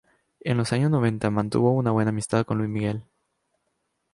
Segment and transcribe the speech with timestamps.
[0.39, 3.03] En los años noventa mantuvo una buena amistad con Luis Miguel.